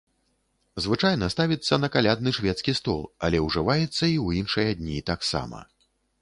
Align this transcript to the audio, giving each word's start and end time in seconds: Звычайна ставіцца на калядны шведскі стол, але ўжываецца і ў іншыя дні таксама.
Звычайна 0.85 1.27
ставіцца 1.33 1.77
на 1.83 1.89
калядны 1.95 2.33
шведскі 2.37 2.75
стол, 2.79 3.05
але 3.27 3.43
ўжываецца 3.49 3.85
і 3.85 3.91
ў 3.91 4.27
іншыя 4.41 4.69
дні 4.81 4.99
таксама. 5.13 5.63